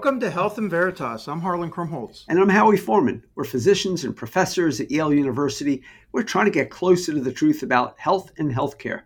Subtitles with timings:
[0.00, 1.28] Welcome to Health and Veritas.
[1.28, 2.24] I'm Harlan Krumholz.
[2.26, 3.22] And I'm Howie Forman.
[3.34, 5.82] We're physicians and professors at Yale University.
[6.10, 9.02] We're trying to get closer to the truth about health and healthcare.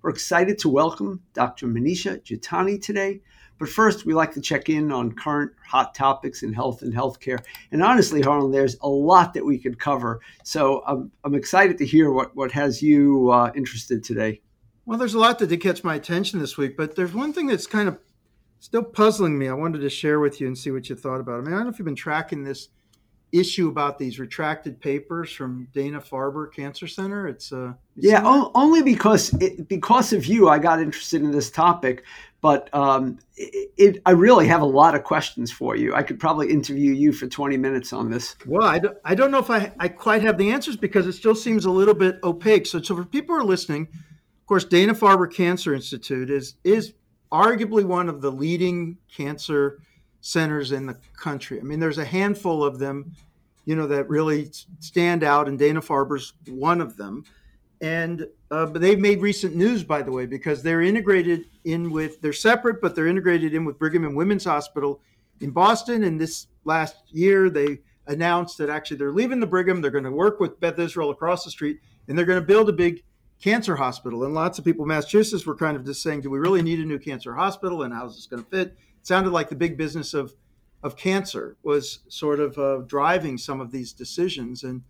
[0.00, 1.66] We're excited to welcome Dr.
[1.66, 3.20] Manisha Juthani today.
[3.58, 7.44] But first, we like to check in on current hot topics in health and healthcare.
[7.70, 10.20] And honestly, Harlan, there's a lot that we could cover.
[10.42, 14.40] So I'm, I'm excited to hear what, what has you uh, interested today.
[14.86, 17.46] Well, there's a lot that did catch my attention this week, but there's one thing
[17.46, 17.98] that's kind of
[18.60, 19.48] still puzzling me.
[19.48, 21.38] I wanted to share with you and see what you thought about it.
[21.38, 22.68] I mean, I don't know if you've been tracking this
[23.32, 27.28] issue about these retracted papers from Dana Farber Cancer Center.
[27.28, 31.50] It's uh, yeah, o- only because it, because of you, I got interested in this
[31.50, 32.04] topic.
[32.40, 35.94] But um, it, it, I really have a lot of questions for you.
[35.94, 38.34] I could probably interview you for 20 minutes on this.
[38.46, 41.12] Well, I don't, I don't know if I, I quite have the answers because it
[41.12, 42.66] still seems a little bit opaque.
[42.66, 46.94] So, so for people who are listening, of course, Dana Farber Cancer Institute is is
[47.32, 49.80] arguably one of the leading cancer
[50.20, 51.60] centers in the country.
[51.60, 53.12] I mean, there's a handful of them,
[53.64, 54.50] you know, that really
[54.80, 57.24] stand out, and Dana Farber's one of them.
[57.80, 62.20] And uh, but they've made recent news, by the way, because they're integrated in with
[62.20, 65.00] they're separate, but they're integrated in with Brigham and Women's Hospital
[65.40, 66.04] in Boston.
[66.04, 69.80] And this last year, they announced that actually they're leaving the Brigham.
[69.80, 72.68] They're going to work with Beth Israel across the street, and they're going to build
[72.68, 73.02] a big
[73.40, 74.24] cancer hospital.
[74.24, 76.78] And lots of people in Massachusetts were kind of just saying, do we really need
[76.78, 78.68] a new cancer hospital and how's this going to fit?
[78.68, 80.34] It sounded like the big business of,
[80.82, 84.62] of cancer was sort of uh, driving some of these decisions.
[84.62, 84.82] And,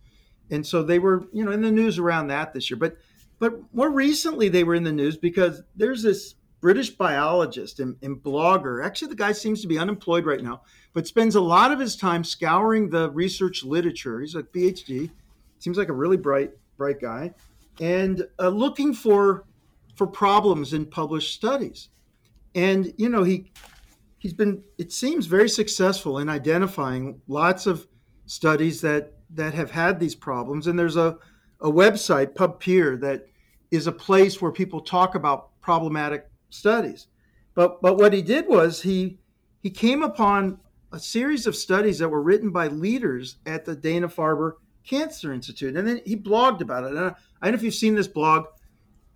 [0.49, 2.77] and so they were, you know, in the news around that this year.
[2.77, 2.97] But,
[3.39, 8.17] but more recently, they were in the news because there's this British biologist and, and
[8.17, 8.85] blogger.
[8.85, 10.61] Actually, the guy seems to be unemployed right now,
[10.93, 14.19] but spends a lot of his time scouring the research literature.
[14.19, 15.09] He's a PhD.
[15.57, 17.33] Seems like a really bright, bright guy
[17.81, 19.45] and uh, looking for
[19.95, 21.89] for problems in published studies.
[22.55, 23.51] And you know, he
[24.19, 27.87] he's been it seems very successful in identifying lots of
[28.27, 30.67] studies that that have had these problems.
[30.67, 31.17] And there's a
[31.59, 33.27] a website PubPeer that
[33.71, 37.07] is a place where people talk about problematic studies.
[37.55, 39.17] But but what he did was he
[39.61, 40.59] he came upon
[40.91, 44.53] a series of studies that were written by leaders at the Dana Farber
[44.83, 46.91] Cancer Institute, and then he blogged about it.
[46.91, 48.45] And I, don't know if you've seen this blog,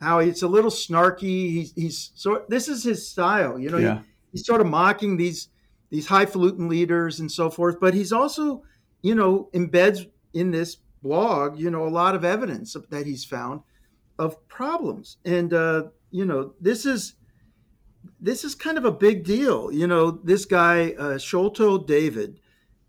[0.02, 1.52] how it's a little snarky.
[1.52, 3.78] He's he's so this is his style, you know.
[3.78, 4.00] Yeah.
[4.00, 5.50] He, he's sort of mocking these
[5.90, 8.64] these highfalutin leaders and so forth, but he's also,
[9.02, 13.62] you know, embeds in this blog, you know, a lot of evidence that he's found
[14.18, 17.16] of problems, and uh, you know, this is
[18.20, 19.72] this is kind of a big deal.
[19.72, 22.40] You know, this guy uh, Sholto David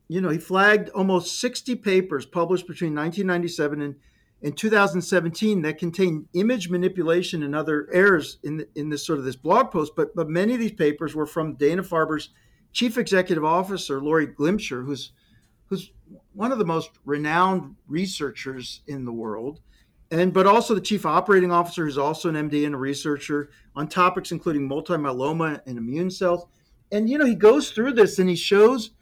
[0.09, 3.97] you know, he flagged almost 60 papers published between 1997 and,
[4.47, 9.25] and 2017 that contained image manipulation and other errors in the, in this sort of
[9.25, 9.95] this blog post.
[9.97, 12.29] But but many of these papers were from Dana Farber's
[12.73, 15.11] chief executive officer, Lori Glimcher, who's
[15.65, 15.91] who's
[16.33, 19.59] one of the most renowned researchers in the world.
[20.13, 23.89] And but also the chief operating officer, who's also an MD and a researcher on
[23.89, 26.47] topics including multimyeloma and immune cells.
[26.93, 28.93] And you know, he goes through this and he shows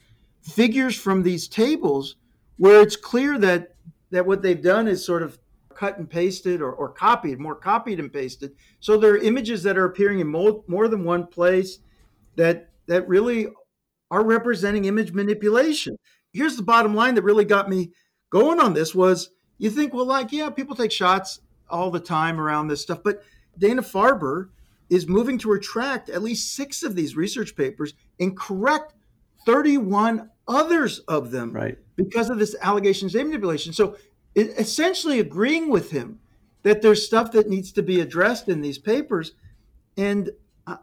[0.41, 2.17] figures from these tables
[2.57, 3.74] where it's clear that
[4.15, 5.39] that what they've done is sort of
[5.75, 8.53] cut and pasted or, or copied, more copied and pasted.
[8.79, 11.81] So there are images that are appearing in more, more than one place
[12.37, 13.49] that that really
[14.11, 15.97] are representing image manipulation.
[16.33, 17.91] Here's the bottom line that really got me
[18.31, 22.41] going on this was you think, well, like, yeah, people take shots all the time
[22.41, 23.23] around this stuff, but
[23.59, 24.51] Dana Farber
[24.91, 28.95] is moving to retract at least six of these research papers and correct
[29.47, 31.79] 31 others of them right.
[31.97, 33.73] Because of this allegations of manipulation.
[33.73, 33.97] So
[34.35, 36.21] it, essentially agreeing with him
[36.63, 39.33] that there's stuff that needs to be addressed in these papers.
[39.97, 40.31] And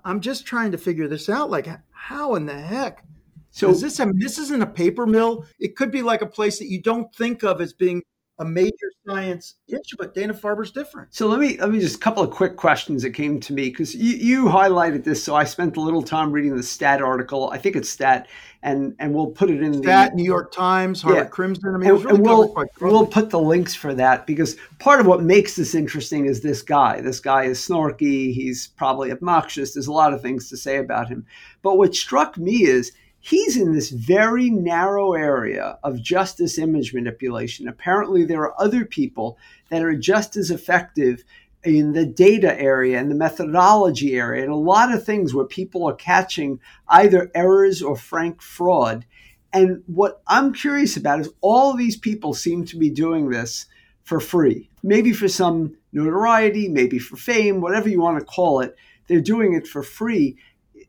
[0.05, 1.49] I'm just trying to figure this out.
[1.49, 3.03] Like, how in the heck?
[3.49, 3.99] So is this?
[3.99, 5.45] I mean, this isn't a paper mill.
[5.59, 8.01] It could be like a place that you don't think of as being
[8.39, 11.13] a major science issue, but Dana Farber's different.
[11.13, 13.69] So let me let me just a couple of quick questions that came to me
[13.69, 15.23] because you, you highlighted this.
[15.23, 17.51] So I spent a little time reading the Stat article.
[17.51, 18.27] I think it's Stat,
[18.63, 21.29] and and we'll put it in Stat, the New York Times, Harvard yeah.
[21.29, 21.75] Crimson.
[21.75, 25.21] I mean, and, really we'll we'll put the links for that because part of what
[25.21, 26.99] makes this interesting is this guy.
[27.01, 28.33] This guy is snarky.
[28.33, 29.73] He's probably obnoxious.
[29.73, 31.25] There's a lot of things to say about him.
[31.61, 37.67] But what struck me is he's in this very narrow area of justice image manipulation.
[37.67, 39.37] Apparently, there are other people
[39.69, 41.23] that are just as effective
[41.63, 45.87] in the data area and the methodology area and a lot of things where people
[45.87, 49.05] are catching either errors or frank fraud.
[49.53, 53.67] And what I'm curious about is all these people seem to be doing this
[54.03, 58.75] for free, maybe for some notoriety, maybe for fame, whatever you want to call it.
[59.07, 60.37] They're doing it for free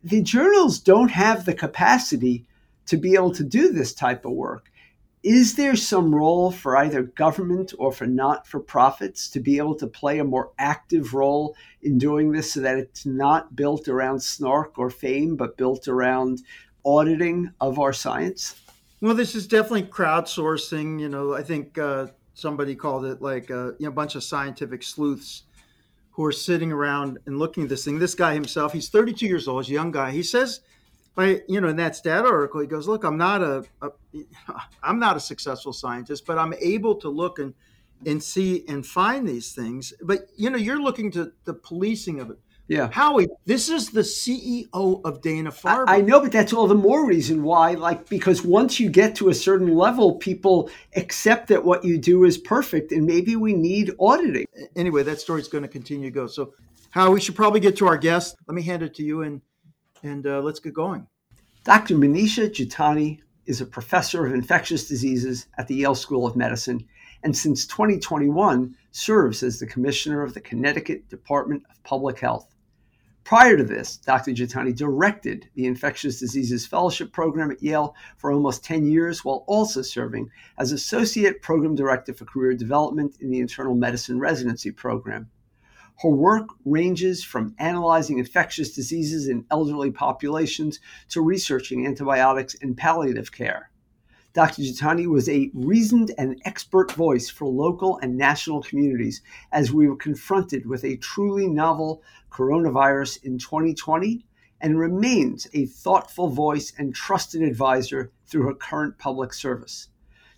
[0.02, 2.44] the journals don't have the capacity
[2.87, 4.70] to be able to do this type of work.
[5.22, 9.76] Is there some role for either government or for not for profits to be able
[9.76, 14.20] to play a more active role in doing this so that it's not built around
[14.20, 16.43] snark or fame, but built around
[16.84, 18.60] auditing of our science?
[19.00, 21.00] Well, this is definitely crowdsourcing.
[21.00, 24.25] You know, I think uh, somebody called it like a uh, you know, bunch of
[24.25, 25.44] scientific sleuths
[26.12, 27.99] who are sitting around and looking at this thing.
[27.99, 30.11] This guy himself, he's 32 years old, he's a young guy.
[30.11, 30.61] He says
[31.14, 33.91] by you know in that stat article he goes look i'm not a, a
[34.82, 37.55] i'm not a successful scientist but i'm able to look and
[38.06, 42.31] and see and find these things but you know you're looking to the policing of
[42.31, 42.38] it
[42.69, 46.75] yeah howie this is the ceo of dana-farber I, I know but that's all the
[46.75, 51.64] more reason why like because once you get to a certain level people accept that
[51.64, 55.69] what you do is perfect and maybe we need auditing anyway that story's going to
[55.69, 56.55] continue to go so
[56.91, 59.41] how we should probably get to our guest let me hand it to you and
[60.03, 61.06] and uh, let's get going.
[61.65, 61.94] Dr.
[61.94, 66.85] Manisha Juthani is a professor of infectious diseases at the Yale School of Medicine
[67.25, 72.51] and since 2021 serves as the commissioner of the Connecticut Department of Public Health.
[73.24, 74.32] Prior to this, Dr.
[74.32, 79.80] Juthani directed the Infectious Diseases Fellowship Program at Yale for almost 10 years while also
[79.80, 85.30] serving as Associate Program Director for Career Development in the Internal Medicine Residency Program.
[86.02, 90.80] Her work ranges from analyzing infectious diseases in elderly populations
[91.10, 93.70] to researching antibiotics in palliative care.
[94.34, 94.62] Dr.
[94.62, 99.20] Juthani was a reasoned and expert voice for local and national communities
[99.52, 104.25] as we were confronted with a truly novel coronavirus in 2020
[104.62, 109.88] and remains a thoughtful voice and trusted advisor through her current public service.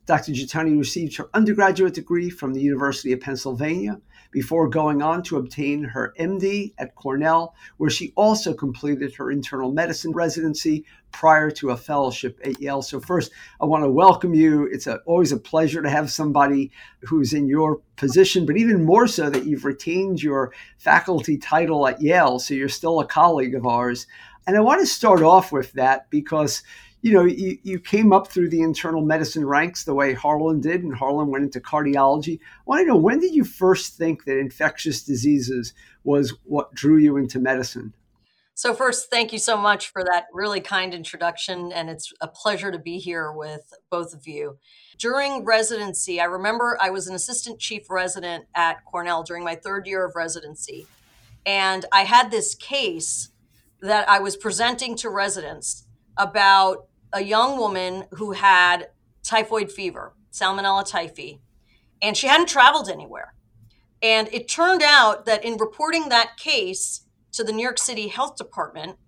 [0.07, 0.33] Dr.
[0.33, 4.01] Juthani received her undergraduate degree from the University of Pennsylvania
[4.35, 9.71] before going on to obtain her MD at Cornell, where she also completed her internal
[9.71, 12.83] medicine residency prior to a fellowship at Yale.
[12.83, 14.69] So, first, I want to welcome you.
[14.73, 16.73] It's a, always a pleasure to have somebody
[17.03, 22.03] who's in your position, but even more so that you've retained your faculty title at
[22.03, 22.41] Yale.
[22.41, 24.09] So, you're still a colleague of ours.
[24.49, 26.65] And I want to start off with that because
[27.05, 30.83] you know, you, you came up through the internal medicine ranks the way Harlan did,
[30.83, 32.41] and Harlan went into cardiology.
[32.41, 36.97] I want to know when did you first think that infectious diseases was what drew
[36.97, 37.93] you into medicine?
[38.55, 41.73] So, first, thank you so much for that really kind introduction.
[41.73, 44.57] And it's a pleasure to be here with both of you.
[44.97, 49.87] During residency, I remember I was an assistant chief resident at Cornell during my third
[49.87, 50.87] year of residency.
[51.45, 53.29] And I had this case
[53.83, 55.85] that I was presenting to residents
[56.17, 58.89] about a young woman who had
[59.23, 61.39] typhoid fever, Salmonella typhi,
[62.03, 63.35] and she hadn't traveled anywhere.
[64.03, 68.37] And it turned out that in reporting that case to the New York City Health
[68.37, 68.99] Department,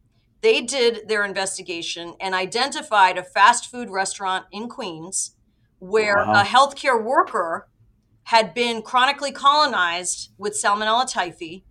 [0.41, 5.35] they did their investigation and identified a fast food restaurant in Queens
[5.81, 6.41] where wow.
[6.41, 7.69] a healthcare worker
[8.25, 11.64] had been chronically colonized with Salmonella typhi.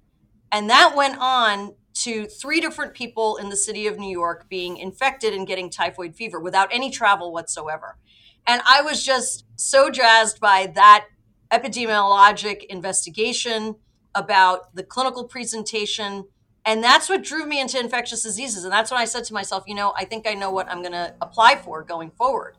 [0.52, 4.78] And that went on to three different people in the city of New York being
[4.78, 7.98] infected and getting typhoid fever without any travel whatsoever.
[8.46, 11.08] And I was just so jazzed by that
[11.52, 13.76] epidemiologic investigation
[14.14, 16.26] about the clinical presentation.
[16.66, 18.66] And that's what drew me into infectious diseases.
[18.66, 20.82] And that's when I said to myself, you know, I think I know what I'm
[20.82, 22.58] going to apply for going forward.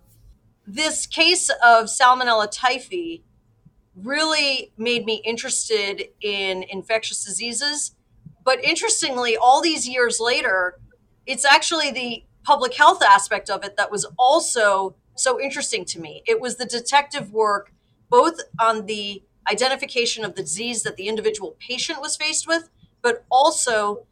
[0.66, 3.22] This case of Salmonella typhi
[3.94, 7.95] really made me interested in infectious diseases
[8.46, 10.78] but interestingly, all these years later,
[11.26, 16.22] it's actually the public health aspect of it that was also so interesting to me.
[16.26, 17.72] It was the detective work,
[18.08, 22.70] both on the identification of the disease that the individual patient was faced with,
[23.02, 24.06] but also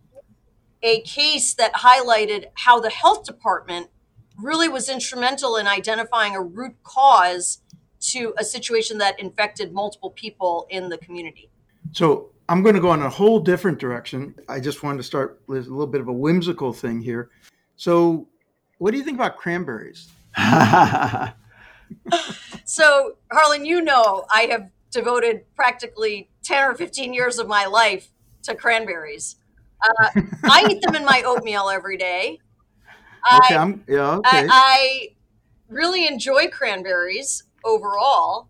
[0.82, 3.86] a case that highlighted how the health department
[4.36, 7.60] really was instrumental in identifying a root cause
[8.00, 11.50] to a situation that infected multiple people in the community.
[11.92, 14.34] So I'm going to go in a whole different direction.
[14.48, 17.30] I just wanted to start with a little bit of a whimsical thing here.
[17.76, 18.28] So,
[18.78, 20.08] what do you think about cranberries?
[22.64, 28.10] so, Harlan, you know I have devoted practically 10 or 15 years of my life
[28.42, 29.36] to cranberries.
[29.82, 32.40] Uh, I eat them in my oatmeal every day.
[33.34, 34.28] Okay, I, I'm, yeah, okay.
[34.30, 35.08] I, I
[35.68, 38.48] really enjoy cranberries overall.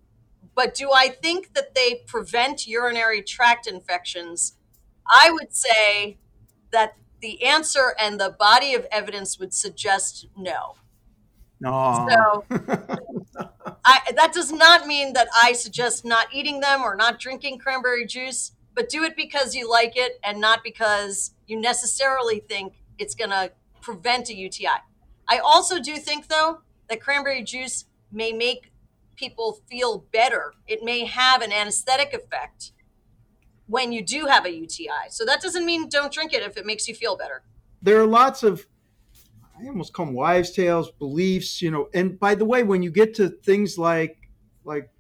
[0.54, 4.56] But do I think that they prevent urinary tract infections?
[5.06, 6.18] I would say
[6.70, 10.74] that the answer and the body of evidence would suggest no.
[11.60, 12.06] No.
[12.10, 12.44] So
[13.84, 18.06] I, that does not mean that I suggest not eating them or not drinking cranberry
[18.06, 23.14] juice, but do it because you like it and not because you necessarily think it's
[23.14, 24.68] going to prevent a UTI.
[25.28, 28.70] I also do think, though, that cranberry juice may make
[29.16, 30.54] people feel better.
[30.66, 32.72] It may have an anesthetic effect
[33.66, 35.08] when you do have a UTI.
[35.10, 37.42] So that doesn't mean don't drink it if it makes you feel better.
[37.82, 38.66] There are lots of,
[39.58, 41.88] I almost call them wives' tales, beliefs, you know.
[41.94, 44.28] And by the way, when you get to things like,
[44.64, 44.90] like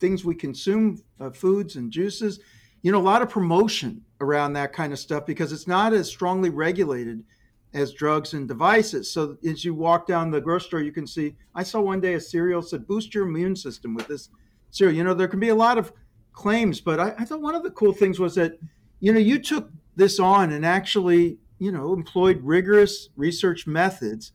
[0.00, 2.40] things we consume, uh, foods and juices,
[2.82, 6.08] you know, a lot of promotion around that kind of stuff because it's not as
[6.08, 7.24] strongly regulated
[7.74, 9.10] as drugs and devices.
[9.10, 11.34] So as you walk down the grocery store, you can see.
[11.54, 14.30] I saw one day a cereal said boost your immune system with this
[14.70, 14.96] cereal.
[14.96, 15.92] You know, there can be a lot of
[16.32, 18.58] claims, but I, I thought one of the cool things was that,
[19.00, 24.32] you know, you took this on and actually, you know, employed rigorous research methods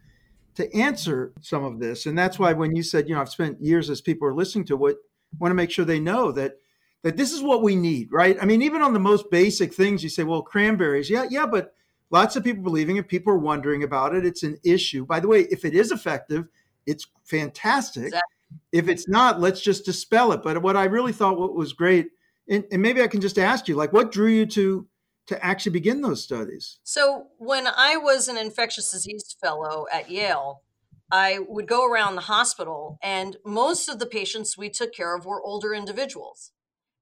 [0.55, 2.05] to answer some of this.
[2.05, 4.65] And that's why when you said, you know, I've spent years as people are listening
[4.65, 4.98] to what
[5.39, 6.58] want to make sure they know that
[7.03, 8.38] that this is what we need, right?
[8.41, 11.74] I mean, even on the most basic things, you say, well, cranberries, yeah, yeah, but
[12.11, 14.25] lots of people believing it, people are wondering about it.
[14.25, 15.05] It's an issue.
[15.05, 16.47] By the way, if it is effective,
[16.85, 18.05] it's fantastic.
[18.05, 18.35] Exactly.
[18.71, 20.41] If it's not, let's just dispel it.
[20.41, 22.09] But what I really thought what was great,
[22.49, 24.87] and, and maybe I can just ask you, like, what drew you to
[25.27, 26.79] to actually begin those studies?
[26.83, 30.63] So when I was an infectious disease fellow at Yale,
[31.11, 35.25] I would go around the hospital, and most of the patients we took care of
[35.25, 36.51] were older individuals.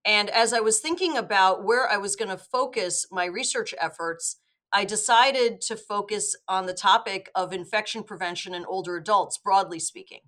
[0.04, 4.38] And as I was thinking about where I was going to focus my research efforts,
[4.74, 10.22] I decided to focus on the topic of infection prevention in older adults, broadly speaking.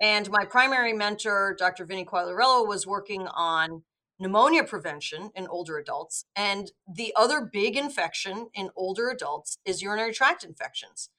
[0.00, 1.84] And my primary mentor, Dr.
[1.84, 3.82] Vinnie Quagliarello, was working on
[4.18, 6.24] pneumonia prevention in older adults.
[6.34, 11.10] And the other big infection in older adults is urinary tract infections.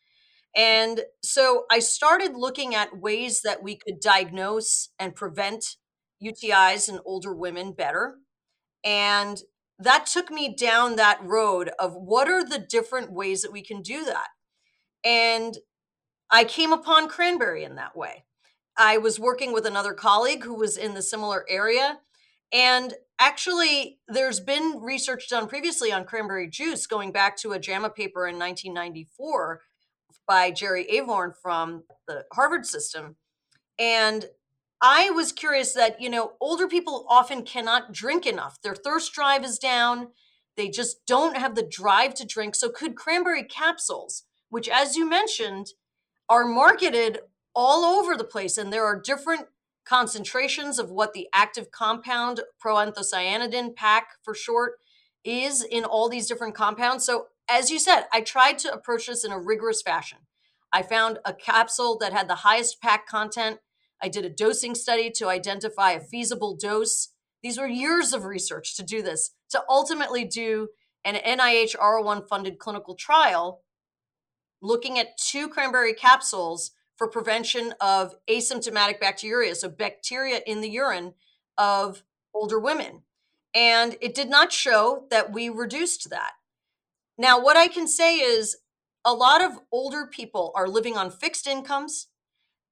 [0.55, 5.77] And so I started looking at ways that we could diagnose and prevent
[6.23, 8.15] UTIs in older women better.
[8.83, 9.41] And
[9.79, 13.81] that took me down that road of what are the different ways that we can
[13.81, 14.27] do that.
[15.05, 15.57] And
[16.29, 18.25] I came upon cranberry in that way.
[18.77, 21.99] I was working with another colleague who was in the similar area.
[22.51, 27.91] And actually, there's been research done previously on cranberry juice going back to a JAMA
[27.91, 29.61] paper in 1994
[30.27, 33.15] by Jerry Avorn from the Harvard system.
[33.77, 34.25] And
[34.81, 38.61] I was curious that, you know, older people often cannot drink enough.
[38.61, 40.09] Their thirst drive is down.
[40.55, 42.55] They just don't have the drive to drink.
[42.55, 45.71] So, could cranberry capsules, which, as you mentioned,
[46.29, 47.19] are marketed
[47.55, 49.47] all over the place, and there are different
[49.85, 54.73] concentrations of what the active compound, proanthocyanidin PAC for short,
[55.25, 57.05] is in all these different compounds.
[57.05, 60.19] So, as you said, I tried to approach this in a rigorous fashion.
[60.71, 63.59] I found a capsule that had the highest PAC content
[64.01, 67.09] I did a dosing study to identify a feasible dose.
[67.43, 70.69] These were years of research to do this, to ultimately do
[71.05, 73.61] an NIH R01 funded clinical trial
[74.61, 81.13] looking at two cranberry capsules for prevention of asymptomatic bacteriuria, so bacteria in the urine
[81.57, 82.03] of
[82.33, 83.03] older women.
[83.53, 86.33] And it did not show that we reduced that.
[87.17, 88.57] Now, what I can say is
[89.05, 92.07] a lot of older people are living on fixed incomes.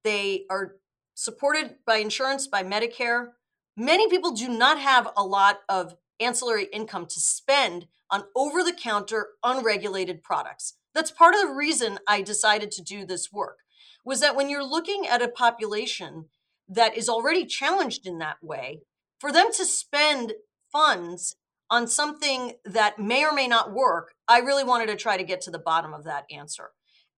[0.04, 0.76] They are
[1.18, 3.30] supported by insurance, by Medicare.
[3.76, 8.72] Many people do not have a lot of ancillary income to spend on over the
[8.72, 10.78] counter, unregulated products.
[10.94, 13.58] That's part of the reason I decided to do this work
[14.06, 16.26] was that when you're looking at a population
[16.70, 18.82] that is already challenged in that way,
[19.20, 20.34] for them to spend
[20.72, 21.36] funds
[21.70, 25.42] on something that may or may not work, I really wanted to try to get
[25.42, 26.70] to the bottom of that answer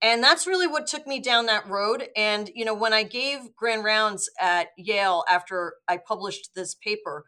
[0.02, 3.56] and that's really what took me down that road and you know when i gave
[3.56, 7.26] grand rounds at yale after i published this paper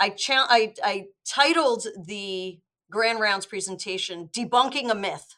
[0.00, 2.60] i cha- I, I titled the
[2.90, 5.36] grand rounds presentation debunking a myth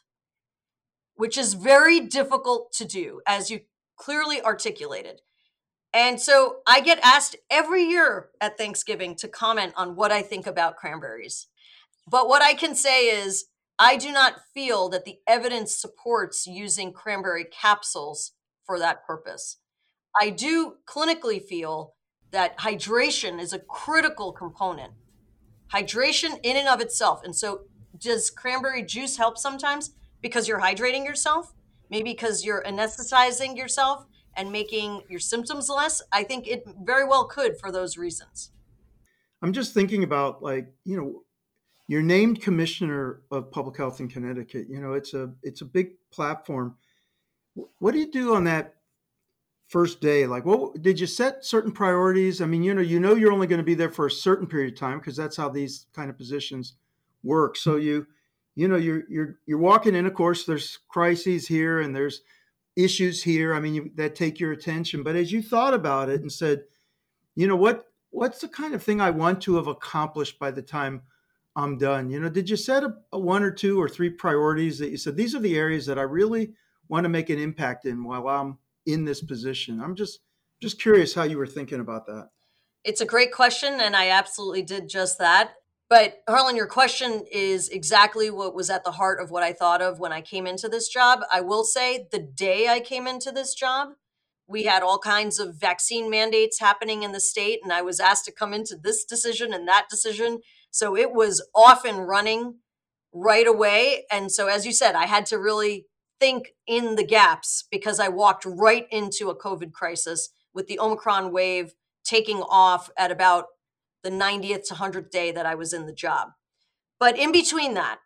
[1.19, 3.59] which is very difficult to do as you
[3.97, 5.19] clearly articulated.
[5.93, 10.47] And so i get asked every year at thanksgiving to comment on what i think
[10.47, 11.47] about cranberries.
[12.09, 13.45] But what i can say is
[13.79, 18.33] I do not feel that the evidence supports using cranberry capsules
[18.65, 19.57] for that purpose.
[20.19, 21.95] I do clinically feel
[22.31, 24.93] that hydration is a critical component.
[25.73, 27.21] Hydration in and of itself.
[27.23, 27.61] And so,
[27.97, 31.53] does cranberry juice help sometimes because you're hydrating yourself?
[31.89, 34.05] Maybe because you're anesthetizing yourself
[34.35, 36.01] and making your symptoms less?
[36.11, 38.51] I think it very well could for those reasons.
[39.41, 41.23] I'm just thinking about, like, you know,
[41.89, 44.67] you're named commissioner of public health in Connecticut.
[44.69, 46.75] You know, it's a it's a big platform.
[47.79, 48.75] What do you do on that
[49.69, 50.27] first day?
[50.27, 52.41] Like, what did you set certain priorities?
[52.41, 54.45] I mean, you know, you know you're only going to be there for a certain
[54.45, 56.73] period of time because that's how these kind of positions
[57.23, 57.57] work.
[57.57, 58.05] So you
[58.53, 60.05] you know, you're you're you're walking in.
[60.05, 62.21] Of course, there's crises here and there's
[62.75, 63.55] issues here.
[63.55, 65.01] I mean, you, that take your attention.
[65.01, 66.65] But as you thought about it and said,
[67.33, 70.61] you know, what what's the kind of thing I want to have accomplished by the
[70.61, 71.01] time
[71.59, 72.09] I'm done?
[72.09, 74.97] You know, did you set a, a one or two or three priorities that you
[74.97, 76.53] said these are the areas that I really
[76.87, 79.81] want to make an impact in while I'm in this position?
[79.81, 80.19] I'm just
[80.61, 82.29] just curious how you were thinking about that.
[82.83, 85.53] It's a great question, and I absolutely did just that.
[85.89, 89.81] But Harlan, your question is exactly what was at the heart of what I thought
[89.81, 91.21] of when I came into this job.
[91.31, 93.89] I will say the day I came into this job,
[94.47, 98.25] we had all kinds of vaccine mandates happening in the state, and I was asked
[98.25, 100.41] to come into this decision and that decision.
[100.71, 102.55] So it was off and running
[103.13, 104.05] right away.
[104.11, 105.85] And so, as you said, I had to really
[106.19, 111.31] think in the gaps because I walked right into a COVID crisis with the Omicron
[111.31, 111.73] wave
[112.03, 113.45] taking off at about
[114.03, 116.29] the 90th to 100th day that I was in the job.
[116.99, 117.99] But in between that,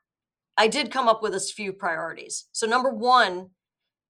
[0.58, 2.46] I did come up with a few priorities.
[2.52, 3.50] So, number one,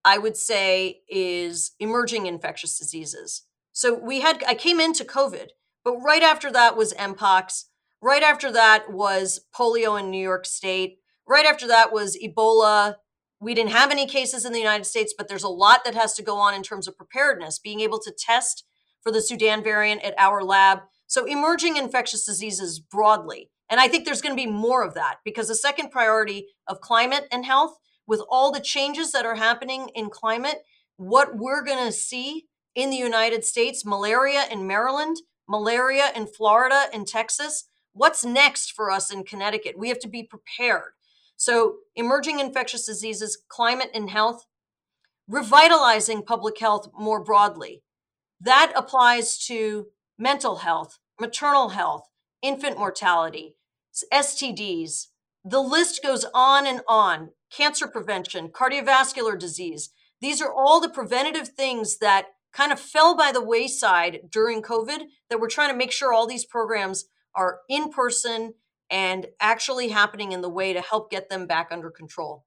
[0.04, 3.44] I would say is emerging infectious diseases.
[3.72, 5.50] So, we had, I came into COVID,
[5.84, 7.66] but right after that was Mpox.
[8.04, 10.98] Right after that was polio in New York State.
[11.26, 12.96] Right after that was Ebola.
[13.40, 16.14] We didn't have any cases in the United States, but there's a lot that has
[16.16, 18.66] to go on in terms of preparedness, being able to test
[19.02, 23.52] for the Sudan variant at our lab, so, emerging infectious diseases broadly.
[23.70, 26.82] And I think there's going to be more of that because the second priority of
[26.82, 30.64] climate and health, with all the changes that are happening in climate,
[30.98, 36.88] what we're going to see in the United States malaria in Maryland, malaria in Florida
[36.94, 37.70] and Texas.
[37.94, 39.78] What's next for us in Connecticut?
[39.78, 40.94] We have to be prepared.
[41.36, 44.46] So, emerging infectious diseases, climate and health,
[45.28, 47.84] revitalizing public health more broadly.
[48.42, 52.10] That applies to mental health, maternal health,
[52.42, 53.56] infant mortality,
[54.12, 55.08] STDs.
[55.46, 57.30] The list goes on and on.
[57.52, 59.92] Cancer prevention, cardiovascular disease.
[60.22, 65.04] These are all the preventative things that kind of fell by the wayside during COVID
[65.30, 68.54] that we're trying to make sure all these programs are in person
[68.90, 72.46] and actually happening in the way to help get them back under control.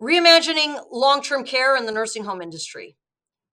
[0.00, 2.96] Reimagining long term care in the nursing home industry.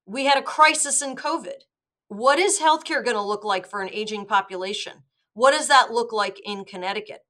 [0.06, 1.64] We had a crisis in COVID.
[2.08, 5.04] What is healthcare going to look like for an aging population?
[5.34, 7.22] What does that look like in Connecticut?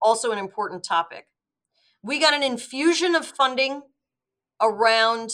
[0.00, 1.26] Also, an important topic.
[2.02, 3.82] We got an infusion of funding
[4.60, 5.30] around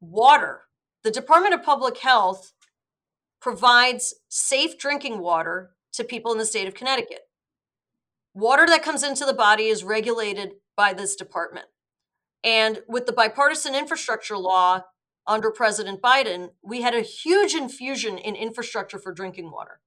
[0.00, 0.62] water.
[1.02, 2.52] The Department of Public Health
[3.44, 7.20] provides safe drinking water to people in the state of Connecticut.
[8.32, 11.66] Water that comes into the body is regulated by this department.
[12.42, 14.84] And with the bipartisan infrastructure law
[15.26, 19.80] under President Biden, we had a huge infusion in infrastructure for drinking water,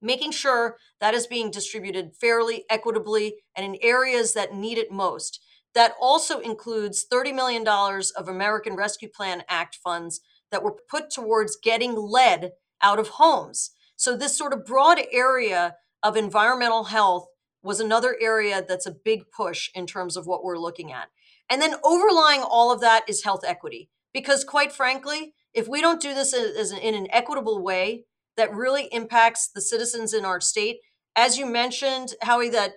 [0.00, 5.38] making sure that is being distributed fairly, equitably, and in areas that need it most.
[5.74, 10.22] That also includes $30 million of American Rescue Plan Act funds
[10.54, 13.72] that were put towards getting lead out of homes.
[13.96, 17.26] So, this sort of broad area of environmental health
[17.60, 21.08] was another area that's a big push in terms of what we're looking at.
[21.50, 23.90] And then overlying all of that is health equity.
[24.12, 28.04] Because quite frankly, if we don't do this in an equitable way
[28.36, 30.76] that really impacts the citizens in our state,
[31.16, 32.74] as you mentioned, Howie, that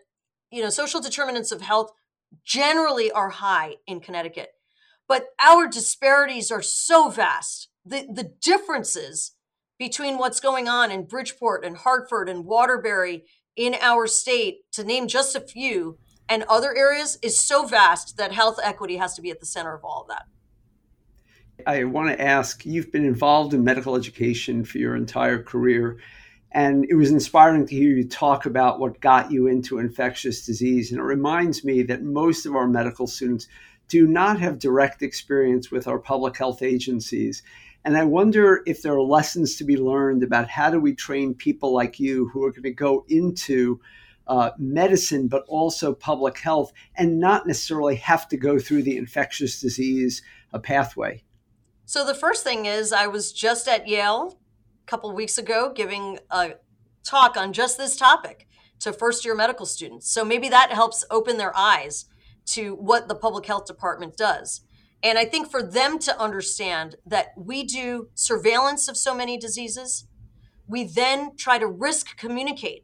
[0.50, 1.92] you know social determinants of health
[2.44, 4.50] generally are high in Connecticut,
[5.08, 7.70] but our disparities are so vast.
[7.86, 9.34] The the differences
[9.80, 15.08] between what's going on in Bridgeport and Hartford and Waterbury in our state, to name
[15.08, 15.98] just a few,
[16.30, 19.74] and other areas is so vast that health equity has to be at the center
[19.74, 20.26] of all of that.
[21.66, 25.98] I want to ask you've been involved in medical education for your entire career,
[26.52, 30.92] and it was inspiring to hear you talk about what got you into infectious disease.
[30.92, 33.48] And it reminds me that most of our medical students
[33.88, 37.44] do not have direct experience with our public health agencies.
[37.86, 41.34] And I wonder if there are lessons to be learned about how do we train
[41.34, 43.80] people like you who are going to go into
[44.28, 49.62] uh, medicine, but also public health, and not necessarily have to go through the infectious
[49.62, 50.22] disease
[50.54, 51.24] uh, pathway.
[51.86, 54.38] So the first thing is I was just at Yale
[54.86, 56.56] a couple weeks ago giving a
[57.06, 58.48] talk on just this topic
[58.80, 60.12] to first year medical students.
[60.12, 62.06] So maybe that helps open their eyes
[62.48, 64.62] to what the public health department does.
[65.04, 70.08] And I think for them to understand that we do surveillance of so many diseases,
[70.68, 72.84] we then try to risk communicate.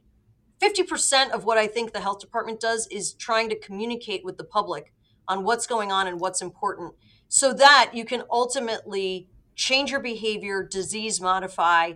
[0.61, 4.43] 50% of what I think the health department does is trying to communicate with the
[4.43, 4.93] public
[5.27, 6.93] on what's going on and what's important
[7.27, 11.93] so that you can ultimately change your behavior, disease modify.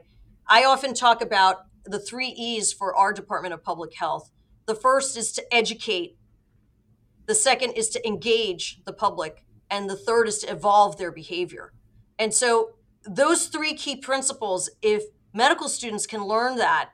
[0.47, 4.31] I often talk about the three E's for our Department of Public Health.
[4.65, 6.17] The first is to educate
[7.27, 9.43] The second is to engage the public.
[9.69, 11.73] And the third is to evolve their behavior.
[12.17, 12.71] And so,
[13.03, 16.89] those three key principles, if medical students can learn that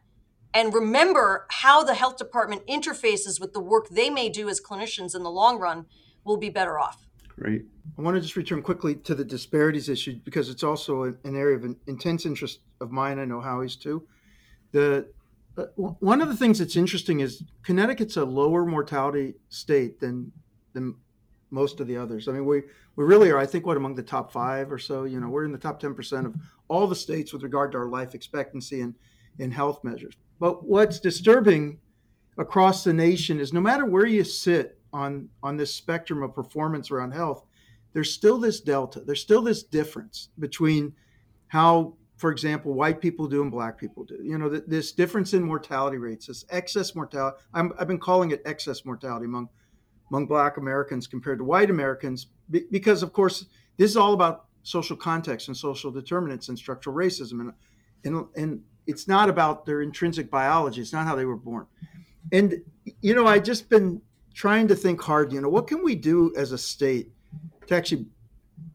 [0.54, 5.16] and remember how the health department interfaces with the work they may do as clinicians
[5.16, 5.86] in the long run,
[6.24, 7.08] we'll be better off.
[7.28, 7.66] Great.
[7.98, 11.58] I want to just return quickly to the disparities issue because it's also an area
[11.58, 13.18] of intense interest of mine.
[13.18, 14.08] I know Howie's too.
[14.72, 15.08] The
[15.58, 20.32] Uh, one of the things that's interesting is Connecticut's a lower mortality state than
[20.74, 20.96] than
[21.52, 22.28] most of the others.
[22.28, 22.64] I mean, we
[22.96, 23.38] we really are.
[23.38, 25.04] I think what among the top five or so.
[25.04, 26.36] You know, we're in the top ten percent of
[26.68, 28.96] all the states with regard to our life expectancy and
[29.40, 30.16] in health measures.
[30.40, 31.80] But what's disturbing
[32.38, 36.90] across the nation is no matter where you sit on on this spectrum of performance
[36.92, 37.46] around health,
[37.94, 39.02] there's still this delta.
[39.02, 40.94] There's still this difference between
[41.48, 44.18] how, for example, white people do and black people do.
[44.24, 47.36] You know, this difference in mortality rates, this excess mortality.
[47.54, 49.50] i have been calling it excess mortality among
[50.10, 52.28] among black Americans compared to white Americans
[52.72, 57.42] because, of course, this is all about social context and social determinants and structural racism
[57.42, 57.52] and
[58.06, 60.80] and and it's not about their intrinsic biology.
[60.80, 61.68] It's not how they were born.
[62.32, 62.64] And
[63.02, 64.02] you know, I just been
[64.34, 67.12] trying to think hard, you know, what can we do as a state
[67.68, 68.06] to actually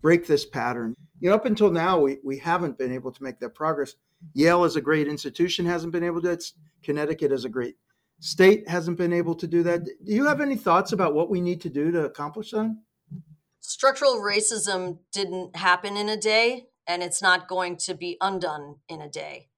[0.03, 0.95] break this pattern?
[1.21, 3.95] You know, up until now, we, we haven't been able to make that progress.
[4.35, 6.31] Yale is a great institution, hasn't been able to.
[6.31, 7.77] It's, Connecticut is a great
[8.21, 9.85] state, hasn't been able to do that.
[9.85, 12.77] Do you have any thoughts about what we need to do to accomplish that?
[13.61, 19.01] Structural racism didn't happen in a day, and it's not going to be undone in
[19.01, 19.49] a day.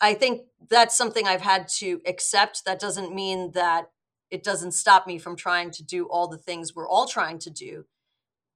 [0.00, 2.64] I think that's something I've had to accept.
[2.64, 3.90] That doesn't mean that
[4.30, 7.50] it doesn't stop me from trying to do all the things we're all trying to
[7.50, 7.84] do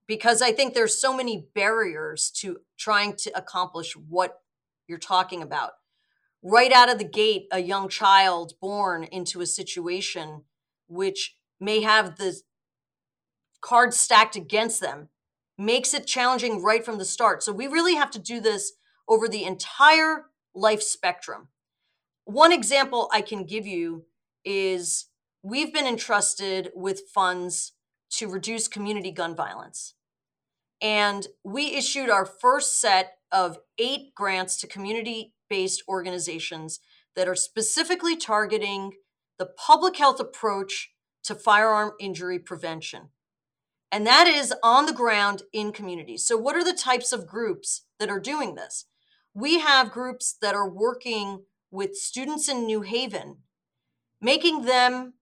[0.06, 4.40] because I think there's so many barriers to trying to accomplish what
[4.86, 5.72] you're talking about.
[6.42, 10.42] Right out of the gate, a young child born into a situation
[10.88, 12.40] which may have the
[13.60, 15.08] cards stacked against them
[15.58, 17.42] makes it challenging right from the start.
[17.42, 18.72] So we really have to do this
[19.08, 21.48] over the entire life spectrum.
[22.24, 24.04] One example I can give you
[24.44, 25.06] is
[25.42, 27.72] we've been entrusted with funds
[28.10, 29.94] to reduce community gun violence.
[30.80, 36.80] And we issued our first set of eight grants to community based organizations
[37.14, 38.92] that are specifically targeting
[39.38, 40.92] the public health approach
[41.24, 43.08] to firearm injury prevention.
[43.90, 46.26] And that is on the ground in communities.
[46.26, 48.86] So, what are the types of groups that are doing this?
[49.32, 53.38] We have groups that are working with students in New Haven,
[54.20, 55.14] making them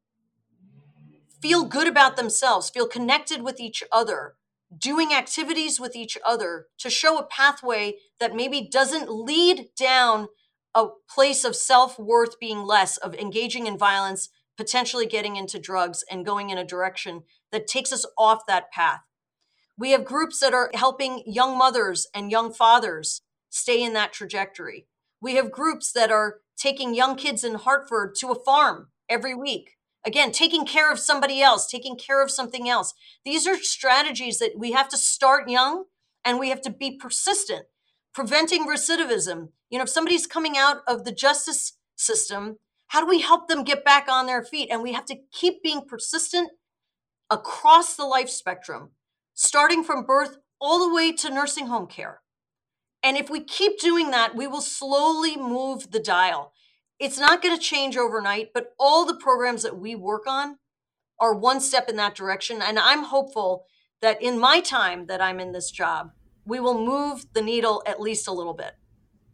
[1.42, 4.34] feel good about themselves, feel connected with each other,
[4.78, 10.28] doing activities with each other to show a pathway that maybe doesn't lead down
[10.74, 16.04] a place of self worth being less, of engaging in violence, potentially getting into drugs,
[16.10, 19.00] and going in a direction that takes us off that path.
[19.76, 24.86] We have groups that are helping young mothers and young fathers stay in that trajectory.
[25.20, 29.73] We have groups that are taking young kids in Hartford to a farm every week
[30.06, 32.92] Again, taking care of somebody else, taking care of something else.
[33.24, 35.84] These are strategies that we have to start young
[36.24, 37.66] and we have to be persistent.
[38.12, 39.48] Preventing recidivism.
[39.70, 43.64] You know, if somebody's coming out of the justice system, how do we help them
[43.64, 44.68] get back on their feet?
[44.70, 46.50] And we have to keep being persistent
[47.30, 48.90] across the life spectrum,
[49.32, 52.20] starting from birth all the way to nursing home care.
[53.02, 56.52] And if we keep doing that, we will slowly move the dial
[56.98, 60.58] it's not going to change overnight, but all the programs that we work on
[61.20, 62.60] are one step in that direction.
[62.62, 63.66] And I'm hopeful
[64.00, 66.12] that in my time that I'm in this job,
[66.44, 68.72] we will move the needle at least a little bit.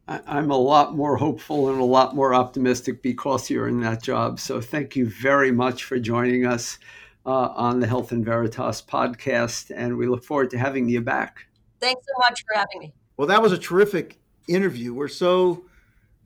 [0.07, 4.41] I'm a lot more hopeful and a lot more optimistic because you're in that job.
[4.41, 6.79] So thank you very much for joining us
[7.25, 9.71] uh, on the Health and Veritas podcast.
[9.75, 11.47] And we look forward to having you back.
[11.81, 12.95] Thanks so much for having me.
[13.17, 14.19] Well, that was a terrific
[14.49, 14.95] interview.
[14.95, 15.65] We're so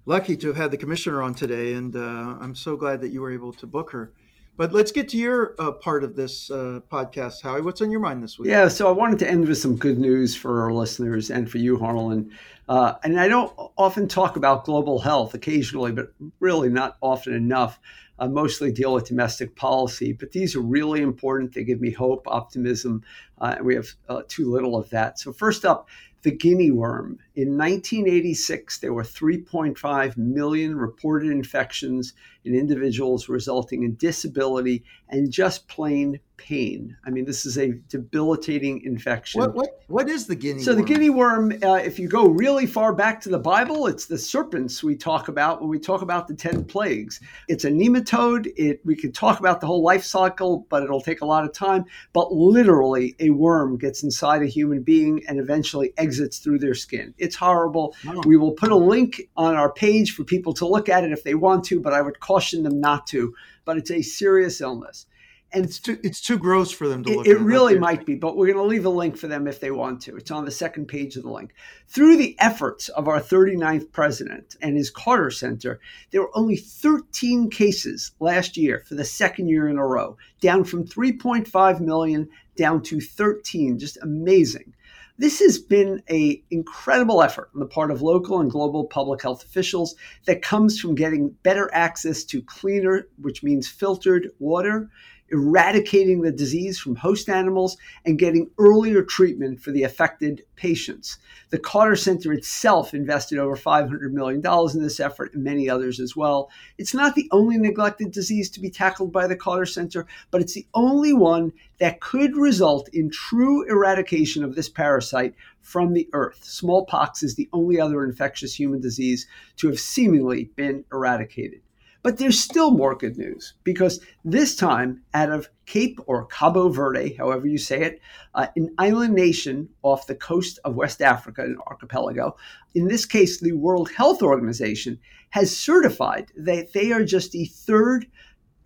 [0.07, 3.21] lucky to have had the commissioner on today, and uh, I'm so glad that you
[3.21, 4.13] were able to book her.
[4.57, 7.61] But let's get to your uh, part of this uh, podcast, Howie.
[7.61, 8.51] What's on your mind this week?
[8.51, 11.59] Yeah, so I wanted to end with some good news for our listeners and for
[11.59, 12.31] you, Harlan.
[12.69, 17.79] Uh, and I don't often talk about global health occasionally, but really not often enough.
[18.19, 21.53] I mostly deal with domestic policy, but these are really important.
[21.53, 23.03] They give me hope, optimism,
[23.41, 25.19] uh, and we have uh, too little of that.
[25.19, 25.89] So, first up,
[26.25, 27.19] the guinea worm.
[27.35, 35.69] In 1986, there were 3.5 million reported infections in individuals, resulting in disability and just
[35.69, 36.97] plain pain.
[37.07, 39.41] I mean, this is a debilitating infection.
[39.41, 40.65] What what, what is the guinea worm?
[40.65, 40.83] so worm?
[40.83, 44.19] the guinea worm, uh, if you go really far back to the Bible, it's the
[44.19, 47.21] serpents we talk about when we talk about the ten plagues.
[47.47, 48.53] It's a nematode.
[48.57, 51.53] It we could talk about the whole life cycle, but it'll take a lot of
[51.53, 51.85] time.
[52.13, 57.15] But literally, a worm gets inside a human being and eventually exits through their skin.
[57.19, 57.95] It's horrible.
[58.09, 58.23] Oh.
[58.27, 61.23] We will put a link on our page for people to look at it if
[61.23, 63.33] they want to, but I would caution them not to.
[63.65, 65.07] But it's a serious illness.
[65.53, 67.37] And It's too it's too gross for them to it, look it at.
[67.37, 69.71] It really might be, but we're going to leave a link for them if they
[69.71, 70.17] want to.
[70.17, 71.55] It's on the second page of the link.
[71.87, 75.79] Through the efforts of our 39th president and his Carter Center,
[76.11, 80.65] there were only 13 cases last year for the second year in a row, down
[80.65, 83.79] from 3.5 million down to 13.
[83.79, 84.75] Just amazing.
[85.17, 89.45] This has been a incredible effort on the part of local and global public health
[89.45, 89.95] officials
[90.27, 94.91] that comes from getting better access to cleaner, which means filtered water,
[95.35, 101.19] eradicating the disease from host animals, and getting earlier treatment for the affected patients.
[101.51, 104.41] The Carter Center itself invested over $500 million
[104.73, 106.51] in this effort and many others as well.
[106.79, 110.55] It's not the only neglected disease to be tackled by the Carter Center, but it's
[110.55, 116.45] the only one that could result in true eradication of this parasite from the earth.
[116.45, 121.61] Smallpox is the only other infectious human disease to have seemingly been eradicated.
[122.05, 127.15] But there's still more good news because this time, out of Cape or Cabo Verde,
[127.15, 128.01] however you say it,
[128.35, 132.37] uh, an island nation off the coast of West Africa, an archipelago,
[132.75, 134.99] in this case, the World Health Organization
[135.31, 138.07] has certified that they are just the third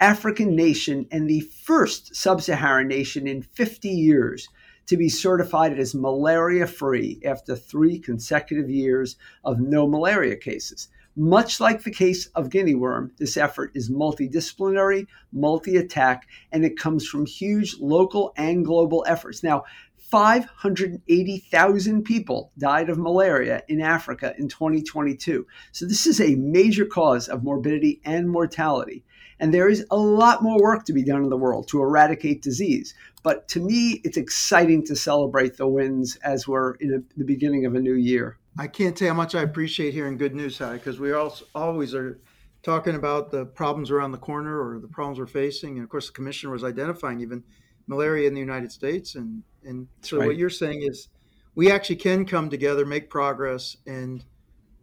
[0.00, 4.48] African nation and the first sub Saharan nation in 50 years
[4.86, 10.88] to be certified as malaria free after three consecutive years of no malaria cases.
[11.18, 16.78] Much like the case of guinea worm, this effort is multidisciplinary, multi attack, and it
[16.78, 19.42] comes from huge local and global efforts.
[19.42, 19.64] Now,
[19.96, 25.44] 580,000 people died of malaria in Africa in 2022.
[25.72, 29.04] So, this is a major cause of morbidity and mortality.
[29.40, 32.42] And there is a lot more work to be done in the world to eradicate
[32.42, 32.94] disease.
[33.24, 37.66] But to me, it's exciting to celebrate the wins as we're in a, the beginning
[37.66, 38.38] of a new year.
[38.58, 41.44] I can't tell you how much I appreciate hearing good news, Howie, because we also
[41.54, 42.18] always are
[42.64, 45.76] talking about the problems around the corner or the problems we're facing.
[45.76, 47.44] And of course, the commissioner was identifying even
[47.86, 49.14] malaria in the United States.
[49.14, 50.26] And, and so right.
[50.26, 51.08] what you're saying is
[51.54, 54.24] we actually can come together, make progress, and,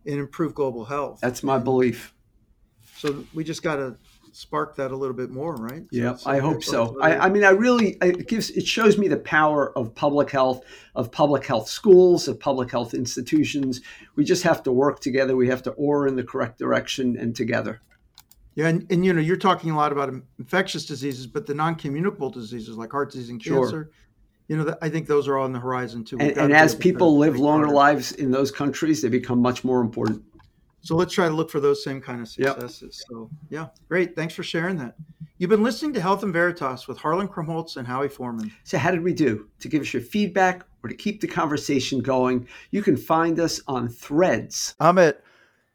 [0.05, 1.19] and improve global health.
[1.21, 2.13] That's my belief.
[2.95, 3.97] So we just got to
[4.35, 5.83] spark that a little bit more, right?
[5.83, 6.97] So Yeah, I uh, hope so.
[7.01, 10.63] I, I mean, I really it gives it shows me the power of public health,
[10.93, 13.79] of public health schools, of public health institutions.
[14.15, 15.37] We just have to work together.
[15.37, 17.81] We have to oar in the correct direction and together.
[18.55, 22.29] Yeah, and, and you know, you're talking a lot about infectious diseases, but the non-communicable
[22.29, 23.69] diseases like heart disease and cancer.
[23.69, 23.89] Sure.
[24.47, 26.17] you know, I think those are on the horizon too.
[26.17, 29.81] We've And, and as people live longer lives in those countries, they become much more
[29.81, 30.23] important.
[30.85, 32.53] So let's try to look for those same kind of Yep.
[32.61, 33.03] successes.
[33.09, 34.15] So yeah, great.
[34.15, 34.95] Thanks for sharing that.
[35.39, 38.51] You've been listening to Health and Veritas with Harlan Krumholz and Howie Forman.
[38.63, 39.47] So, how did we do?
[39.61, 43.59] To give us your feedback or to keep the conversation going, you can find us
[43.67, 44.75] on Threads.
[44.79, 45.23] I'm at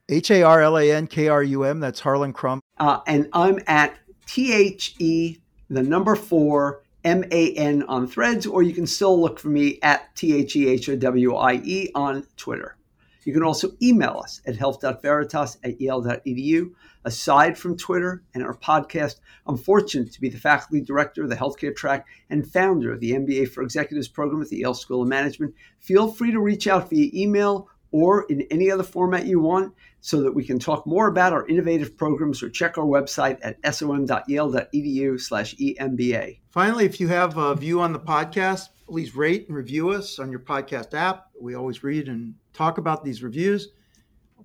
[0.08, 1.80] H A R L A N K R U M.
[1.80, 2.60] That's Harlan Crum.
[2.78, 8.46] Uh, and I'm at T H E, the number four, M A N on threads,
[8.46, 11.54] or you can still look for me at T H E H O W I
[11.64, 12.76] E on Twitter.
[13.24, 16.72] You can also email us at health.veritas at yale.edu.
[17.04, 21.36] Aside from Twitter and our podcast, I'm fortunate to be the faculty director of the
[21.36, 25.08] healthcare track and founder of the MBA for Executives program at the Yale School of
[25.08, 25.54] Management.
[25.78, 30.22] Feel free to reach out via email or in any other format you want so
[30.22, 35.20] that we can talk more about our innovative programs or check our website at som.yale.edu
[35.20, 36.38] slash EMBA.
[36.50, 40.30] Finally, if you have a view on the podcast, please rate and review us on
[40.30, 41.30] your podcast app.
[41.40, 43.68] We always read and talk about these reviews.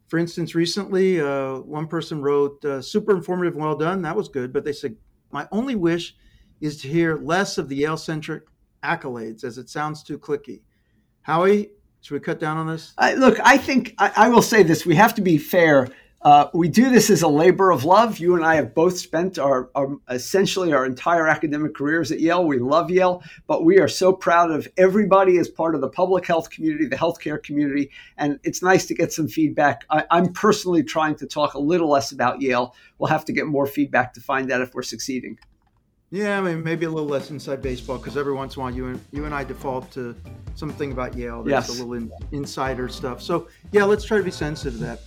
[0.08, 4.02] For instance, recently, uh, one person wrote, uh, super informative, well done.
[4.04, 4.54] That was good.
[4.54, 4.96] But they said,
[5.32, 6.16] my only wish
[6.62, 8.44] is to hear less of the Yale centric
[8.84, 10.62] accolades as it sounds too cliquey.
[11.22, 12.94] Howie, should we cut down on this?
[13.18, 15.88] Look, I think I, I will say this: we have to be fair.
[16.26, 18.18] Uh, we do this as a labor of love.
[18.18, 22.44] You and I have both spent our, our essentially our entire academic careers at Yale.
[22.48, 26.26] We love Yale, but we are so proud of everybody as part of the public
[26.26, 29.86] health community, the healthcare community, and it's nice to get some feedback.
[29.92, 32.74] I, I'm personally trying to talk a little less about Yale.
[32.98, 35.38] We'll have to get more feedback to find out if we're succeeding.
[36.10, 38.74] Yeah, I mean, maybe a little less inside baseball because every once in a while
[38.74, 40.16] you and you and I default to
[40.56, 41.80] something about Yale that's Yes.
[41.80, 43.22] a little in, insider stuff.
[43.22, 45.02] So yeah, let's try to be sensitive to that.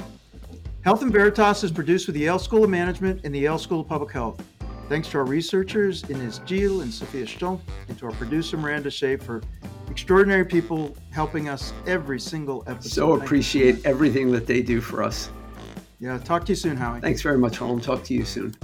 [0.88, 3.80] Health and Veritas is produced with the Yale School of Management and the Yale School
[3.80, 4.42] of Public Health.
[4.88, 9.18] Thanks to our researchers, Ines Gil and Sophia Stoll, and to our producer, Miranda Shea,
[9.18, 9.42] for
[9.90, 12.88] extraordinary people helping us every single episode.
[12.88, 15.28] So appreciate everything that they do for us.
[16.00, 17.02] Yeah, talk to you soon, Howie.
[17.02, 17.82] Thanks very much, Holm.
[17.82, 18.56] Talk to you soon.